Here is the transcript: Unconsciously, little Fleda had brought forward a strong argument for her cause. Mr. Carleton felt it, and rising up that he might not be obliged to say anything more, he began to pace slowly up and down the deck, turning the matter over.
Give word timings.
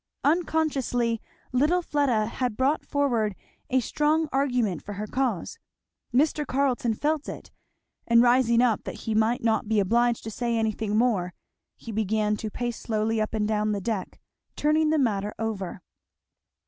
Unconsciously, 0.23 1.21
little 1.51 1.83
Fleda 1.83 2.25
had 2.25 2.57
brought 2.57 2.83
forward 2.83 3.35
a 3.69 3.79
strong 3.79 4.27
argument 4.31 4.81
for 4.81 4.93
her 4.93 5.05
cause. 5.05 5.59
Mr. 6.11 6.43
Carleton 6.43 6.95
felt 6.95 7.29
it, 7.29 7.51
and 8.07 8.23
rising 8.23 8.63
up 8.63 8.83
that 8.85 9.01
he 9.05 9.13
might 9.13 9.43
not 9.43 9.67
be 9.69 9.79
obliged 9.79 10.23
to 10.23 10.31
say 10.31 10.57
anything 10.57 10.97
more, 10.97 11.35
he 11.75 11.91
began 11.91 12.35
to 12.37 12.49
pace 12.49 12.77
slowly 12.79 13.21
up 13.21 13.35
and 13.35 13.47
down 13.47 13.73
the 13.73 13.79
deck, 13.79 14.19
turning 14.55 14.89
the 14.89 14.97
matter 14.97 15.35
over. 15.37 15.83